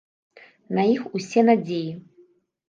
[0.77, 1.93] На іх усе надзеі.